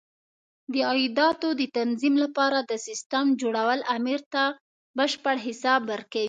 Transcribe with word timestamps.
د 0.73 0.75
عایداتو 0.89 1.47
د 1.59 1.61
تنظیم 1.77 2.15
لپاره 2.23 2.57
د 2.69 2.71
سیسټم 2.87 3.25
جوړول 3.41 3.79
امیر 3.97 4.21
ته 4.33 4.43
بشپړ 4.97 5.35
حساب 5.47 5.81
ورکوي. 5.91 6.19